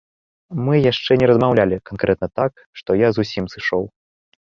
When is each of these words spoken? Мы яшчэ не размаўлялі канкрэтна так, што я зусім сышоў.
Мы 0.67 0.73
яшчэ 0.91 1.11
не 1.23 1.27
размаўлялі 1.33 1.81
канкрэтна 1.91 2.27
так, 2.43 2.53
што 2.83 2.99
я 3.07 3.15
зусім 3.19 3.43
сышоў. 3.57 3.91